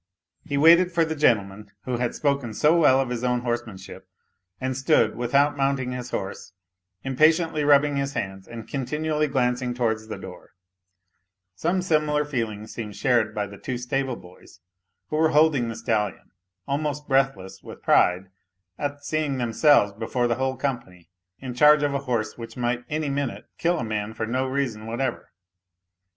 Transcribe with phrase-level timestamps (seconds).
[0.43, 4.09] He waited for the gentleman who had spoken so well of his own horsemanship,
[4.59, 6.53] and stood, without mounting his horse,
[7.03, 10.55] impatiently rubbing his hands and continually glancing towards the door;
[11.53, 14.59] some similar feeling seemed shared by the two stable boys,
[15.09, 16.31] who were holding the stallion,
[16.67, 18.31] almost breathless with pride
[18.79, 23.09] at seeing themselves before the whole company in charge of a horse which might any
[23.11, 25.31] minute kill a man for no reason whatever.